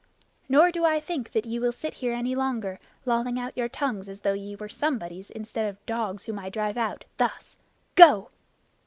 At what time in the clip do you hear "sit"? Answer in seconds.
1.71-1.93